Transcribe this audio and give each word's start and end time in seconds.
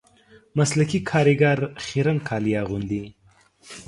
مسلکي 0.57 0.99
کاریګر 1.09 1.59
خیرن 1.85 2.17
کالي 2.27 2.53
اغوندي 2.61 3.03